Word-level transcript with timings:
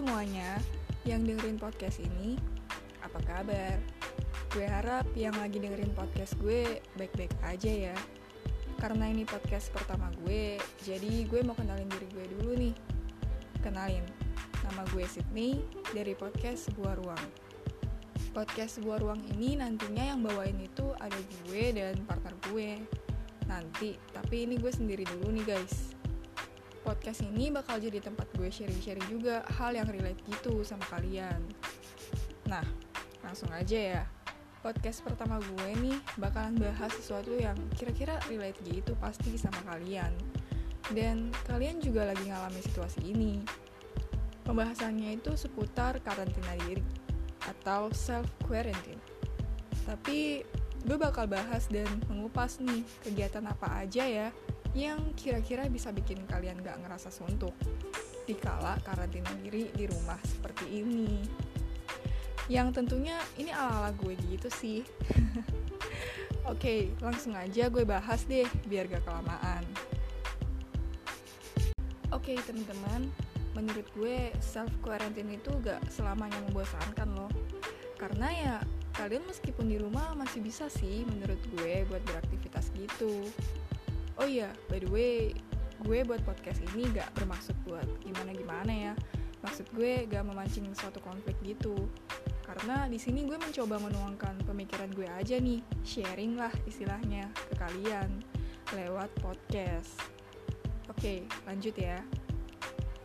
semuanya 0.00 0.56
yang 1.04 1.28
dengerin 1.28 1.60
podcast 1.60 2.00
ini, 2.00 2.40
apa 3.04 3.20
kabar? 3.20 3.76
Gue 4.48 4.64
harap 4.64 5.04
yang 5.12 5.36
lagi 5.36 5.60
dengerin 5.60 5.92
podcast 5.92 6.40
gue 6.40 6.80
baik-baik 6.96 7.36
aja 7.44 7.92
ya. 7.92 7.96
Karena 8.80 9.12
ini 9.12 9.28
podcast 9.28 9.68
pertama 9.68 10.08
gue, 10.24 10.56
jadi 10.88 11.28
gue 11.28 11.44
mau 11.44 11.52
kenalin 11.52 11.84
diri 11.84 12.08
gue 12.16 12.24
dulu 12.32 12.52
nih. 12.56 12.72
Kenalin, 13.60 14.00
nama 14.64 14.88
gue 14.88 15.04
Sydney 15.04 15.60
dari 15.92 16.16
podcast 16.16 16.72
Sebuah 16.72 16.96
Ruang. 17.04 17.26
Podcast 18.32 18.80
Sebuah 18.80 19.04
Ruang 19.04 19.20
ini 19.36 19.60
nantinya 19.60 20.16
yang 20.16 20.24
bawain 20.24 20.56
itu 20.64 20.96
ada 20.96 21.20
gue 21.44 21.76
dan 21.76 22.00
partner 22.08 22.32
gue. 22.48 22.80
Nanti, 23.44 24.00
tapi 24.16 24.48
ini 24.48 24.56
gue 24.56 24.72
sendiri 24.72 25.04
dulu 25.04 25.28
nih 25.28 25.44
guys 25.44 25.99
podcast 26.80 27.22
ini 27.24 27.52
bakal 27.52 27.76
jadi 27.76 28.00
tempat 28.00 28.26
gue 28.36 28.48
sharing-sharing 28.48 29.06
juga 29.08 29.44
hal 29.60 29.76
yang 29.76 29.88
relate 29.88 30.20
gitu 30.26 30.64
sama 30.64 30.84
kalian. 30.88 31.40
Nah, 32.48 32.64
langsung 33.24 33.52
aja 33.52 33.78
ya. 33.78 34.02
Podcast 34.60 35.00
pertama 35.00 35.40
gue 35.40 35.68
nih 35.80 35.96
bakalan 36.20 36.60
bahas 36.60 36.92
sesuatu 36.92 37.32
yang 37.32 37.56
kira-kira 37.76 38.20
relate 38.28 38.60
gitu 38.64 38.92
pasti 39.00 39.36
sama 39.40 39.56
kalian. 39.64 40.12
Dan 40.92 41.32
kalian 41.48 41.80
juga 41.80 42.12
lagi 42.12 42.28
ngalami 42.28 42.60
situasi 42.60 43.00
ini. 43.08 43.40
Pembahasannya 44.44 45.16
itu 45.16 45.32
seputar 45.38 46.02
karantina 46.04 46.58
diri 46.66 46.84
atau 47.46 47.88
self 47.94 48.28
quarantine. 48.44 49.00
Tapi 49.88 50.44
gue 50.84 50.96
bakal 50.96 51.28
bahas 51.28 51.68
dan 51.68 51.88
mengupas 52.08 52.60
nih 52.60 52.84
kegiatan 53.04 53.44
apa 53.48 53.84
aja 53.84 54.04
ya 54.04 54.28
yang 54.70 55.14
kira-kira 55.18 55.66
bisa 55.66 55.90
bikin 55.90 56.22
kalian 56.30 56.62
gak 56.62 56.78
ngerasa 56.78 57.10
suntuk 57.10 57.54
dikala 58.22 58.78
karantina 58.86 59.30
diri 59.42 59.66
di 59.74 59.84
rumah 59.90 60.18
seperti 60.22 60.82
ini. 60.82 61.26
Yang 62.46 62.82
tentunya 62.82 63.18
ini 63.38 63.50
ala-ala 63.50 63.90
gue 63.94 64.14
gitu 64.30 64.46
sih. 64.50 64.86
Oke, 66.52 66.94
langsung 67.02 67.34
aja 67.34 67.66
gue 67.66 67.82
bahas 67.82 68.22
deh 68.30 68.46
biar 68.66 68.86
gak 68.86 69.02
kelamaan. 69.02 69.62
Oke 72.10 72.38
teman-teman, 72.42 73.10
menurut 73.54 73.86
gue 73.94 74.30
self 74.38 74.70
quarantine 74.82 75.34
itu 75.34 75.50
gak 75.62 75.82
selamanya 75.90 76.38
membosankan 76.46 77.10
loh. 77.14 77.30
Karena 77.98 78.28
ya 78.30 78.54
kalian 78.94 79.26
meskipun 79.26 79.66
di 79.70 79.78
rumah 79.78 80.14
masih 80.14 80.42
bisa 80.42 80.66
sih 80.70 81.02
menurut 81.06 81.38
gue 81.58 81.86
buat 81.86 82.02
beraktivitas 82.06 82.70
gitu 82.74 83.26
oh 84.20 84.28
iya 84.28 84.52
by 84.68 84.76
the 84.76 84.90
way 84.92 85.32
gue 85.80 86.04
buat 86.04 86.20
podcast 86.28 86.60
ini 86.72 86.92
gak 86.92 87.08
bermaksud 87.16 87.56
buat 87.64 87.88
gimana-gimana 88.04 88.68
ya. 88.68 88.92
Maksud 89.40 89.72
gue 89.72 90.04
gak 90.04 90.28
memancing 90.28 90.68
suatu 90.76 91.00
konflik 91.00 91.36
gitu. 91.40 91.72
Karena 92.44 92.84
di 92.84 93.00
sini 93.00 93.24
gue 93.24 93.40
mencoba 93.40 93.80
menuangkan 93.80 94.44
pemikiran 94.44 94.92
gue 94.92 95.08
aja 95.08 95.40
nih 95.40 95.64
sharing 95.80 96.36
lah 96.36 96.52
istilahnya 96.68 97.32
ke 97.32 97.54
kalian 97.56 98.20
lewat 98.76 99.08
podcast. 99.24 99.96
Oke 100.92 101.24
lanjut 101.48 101.72
ya. 101.80 101.96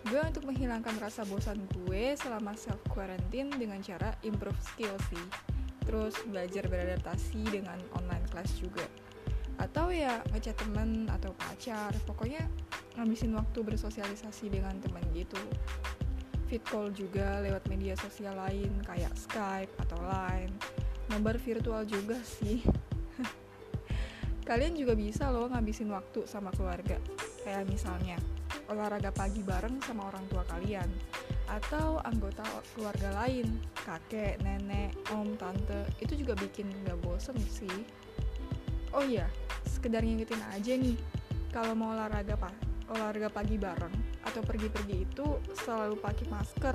Gue 0.06 0.22
untuk 0.22 0.44
menghilangkan 0.46 1.00
rasa 1.00 1.24
bosan 1.26 1.64
gue 1.72 2.14
selama 2.20 2.54
self 2.60 2.84
quarantine 2.92 3.50
dengan 3.56 3.80
cara 3.80 4.12
improve 4.28 4.60
skill 4.60 5.00
sih. 5.08 5.26
Terus 5.88 6.18
belajar 6.28 6.68
beradaptasi 6.68 7.40
dengan 7.56 7.80
online 7.96 8.26
class 8.28 8.52
juga 8.60 8.84
atau 9.56 9.88
ya 9.88 10.20
ngechat 10.36 10.60
temen 10.60 11.08
atau 11.08 11.32
pacar 11.36 11.96
pokoknya 12.04 12.44
ngabisin 13.00 13.36
waktu 13.36 13.60
bersosialisasi 13.64 14.52
dengan 14.52 14.76
temen 14.84 15.04
gitu. 15.16 15.40
Fit 16.48 16.62
call 16.64 16.94
juga 16.94 17.42
lewat 17.42 17.66
media 17.72 17.98
sosial 17.98 18.38
lain 18.38 18.72
kayak 18.86 19.12
Skype 19.18 19.72
atau 19.82 19.98
Line. 20.00 20.54
Nomor 21.10 21.42
virtual 21.42 21.84
juga 21.88 22.20
sih. 22.22 22.62
Kalian 24.50 24.78
juga 24.78 24.94
bisa 24.94 25.34
loh 25.34 25.50
ngabisin 25.50 25.90
waktu 25.90 26.30
sama 26.30 26.54
keluarga. 26.54 27.02
Kayak 27.42 27.66
misalnya 27.66 28.18
olahraga 28.70 29.10
pagi 29.10 29.42
bareng 29.42 29.82
sama 29.82 30.06
orang 30.14 30.26
tua 30.30 30.46
kalian. 30.46 30.88
Atau 31.50 31.98
anggota 32.06 32.46
keluarga 32.78 33.26
lain 33.26 33.58
kakek, 33.74 34.38
nenek, 34.46 34.94
om, 35.18 35.34
tante. 35.38 35.90
Itu 35.98 36.14
juga 36.14 36.38
bikin 36.38 36.70
gak 36.86 37.02
bosen 37.02 37.38
sih. 37.42 37.74
Oh 38.94 39.02
iya 39.02 39.26
sekedar 39.86 40.02
ngingetin 40.02 40.42
aja 40.50 40.74
nih 40.82 40.98
kalau 41.54 41.78
mau 41.78 41.94
olahraga 41.94 42.34
pak 42.34 42.58
olahraga 42.90 43.30
pagi 43.30 43.54
bareng 43.54 43.94
atau 44.26 44.42
pergi-pergi 44.42 45.06
itu 45.06 45.38
selalu 45.62 46.02
pakai 46.02 46.26
masker 46.26 46.74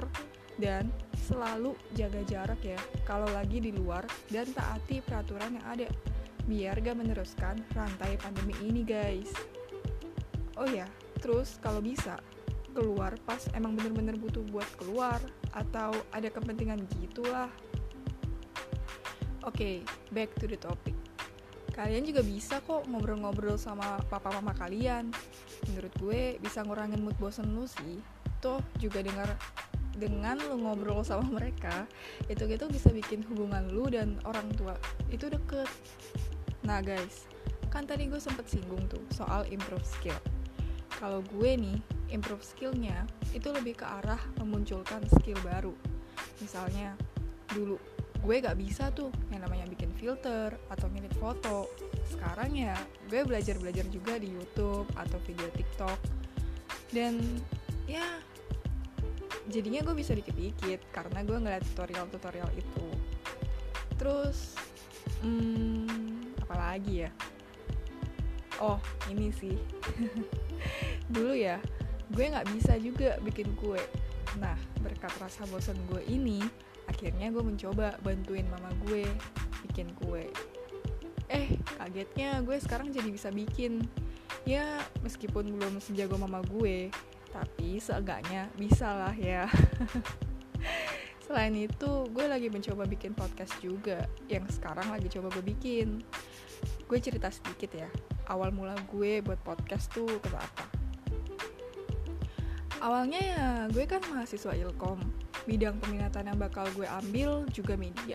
dan 0.63 0.87
selalu 1.27 1.75
jaga 1.99 2.23
jarak 2.31 2.63
ya 2.63 2.79
kalau 3.03 3.27
lagi 3.35 3.59
di 3.59 3.75
luar 3.75 4.07
dan 4.31 4.47
taati 4.55 5.03
peraturan 5.03 5.59
yang 5.59 5.67
ada 5.67 5.91
biar 6.47 6.79
gak 6.79 7.03
meneruskan 7.03 7.59
rantai 7.75 8.15
pandemi 8.15 8.55
ini 8.63 8.87
guys. 8.87 9.35
Oh 10.55 10.71
ya 10.71 10.87
terus 11.19 11.59
kalau 11.59 11.83
bisa 11.83 12.23
keluar 12.79 13.19
pas 13.27 13.43
emang 13.59 13.75
bener-bener 13.75 14.15
butuh 14.15 14.47
buat 14.55 14.71
keluar 14.79 15.19
atau 15.51 15.91
ada 16.15 16.31
kepentingan 16.31 16.87
gitulah. 17.03 17.51
Oke 19.43 19.51
okay, 19.51 19.77
back 20.15 20.31
to 20.39 20.47
the 20.47 20.55
topic 20.55 21.00
kalian 21.75 22.05
juga 22.07 22.21
bisa 22.25 22.59
kok 22.63 22.87
ngobrol-ngobrol 22.87 23.57
sama 23.57 24.01
papa 24.11 24.31
mama 24.35 24.53
kalian. 24.57 25.11
Menurut 25.71 25.93
gue 25.99 26.21
bisa 26.43 26.63
ngurangin 26.67 27.03
mood 27.03 27.17
bosen 27.17 27.53
lu 27.55 27.67
sih. 27.69 27.99
Toh 28.41 28.61
juga 28.81 29.05
dengar 29.05 29.37
dengan 29.97 30.41
lu 30.41 30.65
ngobrol 30.65 31.05
sama 31.05 31.27
mereka 31.29 31.85
itu 32.31 32.49
gitu 32.49 32.71
bisa 32.73 32.89
bikin 32.89 33.21
hubungan 33.29 33.69
lu 33.69 33.91
dan 33.93 34.17
orang 34.25 34.49
tua 34.57 34.73
itu 35.13 35.29
deket. 35.29 35.69
Nah 36.65 36.81
guys 36.81 37.29
kan 37.71 37.87
tadi 37.87 38.11
gue 38.11 38.19
sempet 38.19 38.51
singgung 38.51 38.83
tuh 38.91 39.03
soal 39.15 39.47
improve 39.53 39.85
skill. 39.87 40.17
Kalau 40.99 41.23
gue 41.23 41.55
nih 41.55 41.79
improve 42.11 42.43
skillnya 42.43 43.07
itu 43.31 43.47
lebih 43.55 43.79
ke 43.79 43.87
arah 43.87 44.19
memunculkan 44.43 45.07
skill 45.21 45.39
baru. 45.47 45.73
Misalnya 46.43 46.99
dulu 47.51 47.79
gue 48.21 48.37
gak 48.45 48.59
bisa 48.61 48.93
tuh 48.93 49.09
yang 49.33 49.41
namanya 49.41 49.65
bikin 49.65 49.89
filter 49.97 50.53
atau 50.69 50.87
ngedit 50.93 51.17
foto. 51.17 51.73
Sekarang 52.05 52.53
ya 52.53 52.77
gue 53.09 53.25
belajar-belajar 53.25 53.89
juga 53.89 54.21
di 54.21 54.29
YouTube 54.29 54.89
atau 54.93 55.19
video 55.25 55.49
TikTok. 55.57 55.99
Dan 56.93 57.21
ya 57.89 58.05
jadinya 59.49 59.81
gue 59.83 59.97
bisa 59.97 60.13
dikit-dikit 60.13 60.85
karena 60.93 61.25
gue 61.25 61.37
ngeliat 61.41 61.65
tutorial-tutorial 61.73 62.51
itu. 62.53 62.89
Terus 63.97 64.53
hmm, 65.25 66.37
apalagi 66.45 67.09
ya? 67.09 67.11
Oh 68.61 68.77
ini 69.09 69.33
sih. 69.33 69.57
Dulu 71.15 71.33
ya 71.33 71.57
gue 72.11 72.25
nggak 72.27 72.53
bisa 72.53 72.77
juga 72.77 73.17
bikin 73.25 73.57
kue. 73.57 73.81
Nah 74.37 74.61
berkat 74.85 75.17
rasa 75.17 75.49
bosan 75.49 75.81
gue 75.89 76.05
ini 76.05 76.45
akhirnya 76.89 77.29
gue 77.29 77.43
mencoba 77.45 77.97
bantuin 78.01 78.47
mama 78.49 78.71
gue 78.89 79.05
bikin 79.69 79.93
kue. 79.99 80.31
Eh 81.29 81.59
kagetnya 81.79 82.41
gue 82.47 82.57
sekarang 82.61 82.95
jadi 82.95 83.09
bisa 83.11 83.29
bikin. 83.35 83.85
Ya 84.49 84.81
meskipun 85.05 85.59
belum 85.59 85.83
sejago 85.83 86.17
mama 86.17 86.41
gue 86.47 86.89
tapi 87.31 87.79
seenggaknya 87.83 88.49
bisa 88.57 88.89
lah 88.89 89.15
ya. 89.15 89.51
Selain 91.27 91.55
itu 91.55 91.91
gue 92.11 92.27
lagi 92.27 92.51
mencoba 92.51 92.89
bikin 92.89 93.15
podcast 93.15 93.55
juga 93.63 94.09
yang 94.27 94.47
sekarang 94.51 94.89
lagi 94.91 95.13
coba 95.13 95.31
gue 95.35 95.45
bikin. 95.45 96.03
Gue 96.89 96.99
cerita 96.99 97.31
sedikit 97.31 97.71
ya 97.77 97.91
awal 98.31 98.55
mula 98.55 98.79
gue 98.95 99.19
buat 99.27 99.43
podcast 99.43 99.91
tuh 99.91 100.07
kenapa 100.23 100.63
awalnya 102.79 103.19
ya 103.19 103.47
gue 103.75 103.85
kan 103.91 103.99
mahasiswa 104.07 104.55
ilkom 104.55 105.03
bidang 105.51 105.83
peminatan 105.83 106.31
yang 106.31 106.39
bakal 106.39 106.63
gue 106.79 106.87
ambil 106.87 107.43
juga 107.51 107.75
media. 107.75 108.15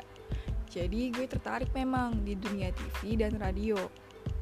Jadi 0.71 1.11
gue 1.11 1.27
tertarik 1.27 1.67
memang 1.75 2.23
di 2.23 2.39
dunia 2.39 2.71
TV 2.71 3.19
dan 3.19 3.35
radio. 3.35 3.75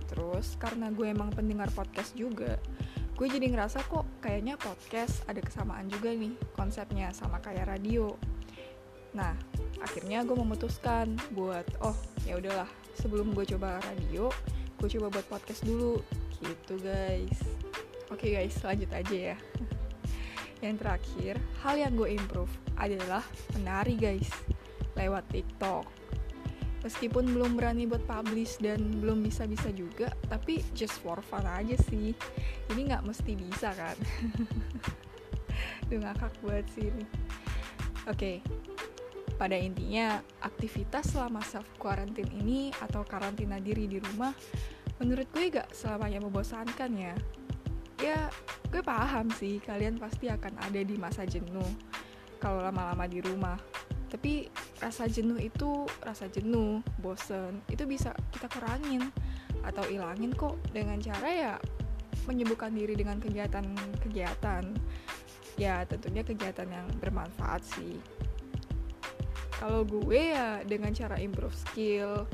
Terus 0.05 0.53
karena 0.61 0.93
gue 0.93 1.09
emang 1.09 1.33
pendengar 1.33 1.73
podcast 1.73 2.13
juga, 2.13 2.61
gue 3.17 3.27
jadi 3.29 3.49
ngerasa 3.49 3.81
kok 3.89 4.05
kayaknya 4.21 4.61
podcast 4.61 5.25
ada 5.25 5.41
kesamaan 5.41 5.89
juga 5.89 6.13
nih 6.13 6.37
konsepnya 6.53 7.09
sama 7.17 7.41
kayak 7.41 7.65
radio. 7.65 8.13
Nah, 9.17 9.33
akhirnya 9.81 10.21
gue 10.21 10.37
memutuskan 10.37 11.17
buat 11.33 11.65
oh 11.81 11.97
ya 12.29 12.37
udahlah 12.37 12.69
sebelum 12.97 13.33
gue 13.33 13.45
coba 13.57 13.81
radio, 13.89 14.29
gue 14.77 14.89
coba 14.97 15.09
buat 15.17 15.25
podcast 15.29 15.65
dulu 15.65 15.97
gitu 16.45 16.77
guys. 16.81 17.41
Oke 18.13 18.29
okay 18.29 18.41
guys, 18.41 18.57
lanjut 18.61 18.89
aja 18.93 19.33
ya. 19.33 19.37
Yang 20.63 20.75
terakhir, 20.79 21.33
hal 21.59 21.75
yang 21.75 21.93
gue 21.99 22.15
improve 22.15 22.62
adalah 22.77 23.23
menari 23.57 23.95
guys, 23.97 24.29
lewat 24.97 25.25
TikTok. 25.29 25.85
Meskipun 26.83 27.31
belum 27.31 27.55
berani 27.55 27.87
buat 27.87 28.03
publish 28.03 28.59
dan 28.59 28.99
belum 28.99 29.23
bisa-bisa 29.23 29.71
juga, 29.71 30.11
tapi 30.27 30.59
just 30.75 30.99
for 30.99 31.23
fun 31.23 31.47
aja 31.47 31.79
sih. 31.87 32.11
Ini 32.67 32.81
nggak 32.91 33.07
mesti 33.07 33.39
bisa 33.39 33.71
kan. 33.71 33.95
Duh 35.87 36.03
ngakak 36.03 36.35
buat 36.43 36.67
sih 36.75 36.91
ini. 36.91 37.05
Oke, 38.03 38.43
pada 39.39 39.55
intinya 39.55 40.19
aktivitas 40.43 41.15
selama 41.15 41.39
self 41.39 41.67
quarantine 41.79 42.27
ini 42.35 42.75
atau 42.83 43.07
karantina 43.07 43.63
diri 43.63 43.87
di 43.87 44.03
rumah 44.03 44.35
menurut 45.01 45.25
gue 45.31 45.51
gak 45.51 45.71
selamanya 45.73 46.19
membosankan 46.19 46.91
ya. 46.95 47.15
Ya, 48.03 48.27
gue 48.67 48.83
paham 48.83 49.31
sih 49.31 49.63
kalian 49.63 49.95
pasti 49.95 50.27
akan 50.27 50.59
ada 50.59 50.83
di 50.83 50.99
masa 50.99 51.23
jenuh 51.23 51.92
kalau 52.43 52.59
lama-lama 52.59 53.07
di 53.07 53.23
rumah. 53.23 53.55
Tapi 54.11 54.51
rasa 54.83 55.07
jenuh 55.07 55.39
itu 55.39 55.87
rasa 56.03 56.27
jenuh, 56.27 56.83
bosen, 56.99 57.63
itu 57.71 57.87
bisa 57.87 58.11
kita 58.35 58.51
kurangin 58.51 59.07
atau 59.63 59.87
ilangin 59.87 60.35
kok. 60.35 60.59
Dengan 60.75 60.99
cara 60.99 61.29
ya 61.31 61.53
menyibukkan 62.27 62.75
diri 62.75 62.99
dengan 62.99 63.23
kegiatan-kegiatan. 63.23 64.63
Ya 65.55 65.87
tentunya 65.87 66.27
kegiatan 66.27 66.67
yang 66.67 66.85
bermanfaat 66.99 67.63
sih. 67.63 67.95
Kalau 69.57 69.87
gue 69.87 70.35
ya 70.35 70.59
dengan 70.67 70.91
cara 70.91 71.15
improve 71.23 71.55
skill 71.55 72.27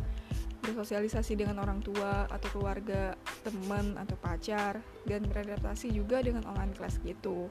bersosialisasi 0.59 1.39
dengan 1.39 1.63
orang 1.63 1.79
tua 1.79 2.27
atau 2.27 2.49
keluarga 2.51 3.15
teman 3.47 3.95
atau 3.95 4.17
pacar 4.19 4.83
dan 5.07 5.23
beradaptasi 5.23 5.95
juga 5.95 6.19
dengan 6.19 6.43
online 6.45 6.75
class 6.75 6.99
gitu 7.01 7.47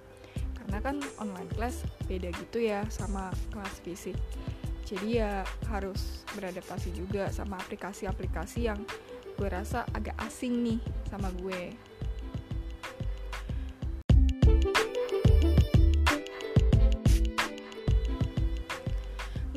karena 0.69 0.85
kan 0.85 1.01
online 1.17 1.49
class 1.57 1.81
beda 2.05 2.29
gitu 2.45 2.61
ya 2.61 2.85
sama 2.93 3.33
kelas 3.49 3.81
fisik 3.81 4.21
jadi 4.85 5.09
ya 5.09 5.33
harus 5.73 6.29
beradaptasi 6.37 6.93
juga 6.93 7.33
sama 7.33 7.57
aplikasi-aplikasi 7.57 8.69
yang 8.69 8.85
gue 9.41 9.49
rasa 9.49 9.89
agak 9.97 10.13
asing 10.29 10.61
nih 10.61 10.79
sama 11.09 11.33
gue 11.41 11.73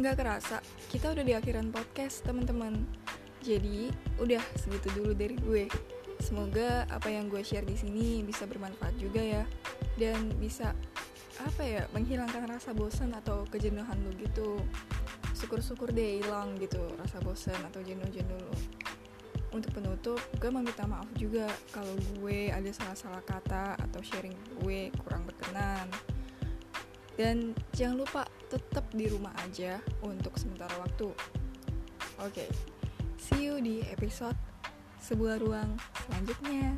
Nggak 0.01 0.17
kerasa, 0.17 0.57
kita 0.89 1.13
udah 1.13 1.21
di 1.21 1.37
akhiran 1.37 1.69
podcast, 1.69 2.25
teman-teman. 2.25 2.73
Jadi, 3.45 3.93
udah 4.17 4.41
segitu 4.57 4.89
dulu 4.97 5.13
dari 5.13 5.37
gue. 5.37 5.69
Semoga 6.17 6.89
apa 6.89 7.05
yang 7.13 7.29
gue 7.29 7.45
share 7.45 7.69
di 7.69 7.77
sini 7.77 8.25
bisa 8.25 8.49
bermanfaat 8.49 8.97
juga 8.97 9.21
ya, 9.21 9.45
dan 10.01 10.33
bisa 10.41 10.73
apa 11.39 11.63
ya 11.63 11.81
menghilangkan 11.95 12.49
rasa 12.49 12.75
bosan 12.75 13.15
atau 13.15 13.47
kejenuhan 13.47 13.95
lu 14.03 14.11
gitu. 14.19 14.59
Syukur-syukur 15.37 15.95
deh 15.95 16.19
hilang 16.21 16.59
gitu 16.59 16.81
rasa 16.99 17.23
bosan 17.23 17.57
atau 17.71 17.79
jenuh-jenuh 17.79 18.39
lu. 18.39 18.55
Untuk 19.51 19.75
penutup, 19.75 20.19
gue 20.39 20.47
meminta 20.47 20.87
maaf 20.87 21.07
juga 21.19 21.51
kalau 21.75 21.91
gue 22.19 22.51
ada 22.51 22.71
salah-salah 22.71 23.19
kata 23.27 23.75
atau 23.75 23.99
sharing 23.99 24.35
gue 24.63 24.91
kurang 25.03 25.27
berkenan. 25.27 25.87
Dan 27.19 27.51
jangan 27.75 28.07
lupa 28.07 28.23
tetap 28.47 28.87
di 28.95 29.11
rumah 29.11 29.35
aja 29.43 29.83
untuk 30.03 30.39
sementara 30.39 30.71
waktu. 30.79 31.11
Oke, 32.23 32.47
okay. 32.47 32.49
see 33.19 33.51
you 33.51 33.59
di 33.59 33.83
episode 33.91 34.39
sebuah 35.03 35.43
ruang 35.43 35.75
selanjutnya. 36.07 36.77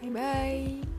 Bye 0.00 0.12
bye. 0.14 0.97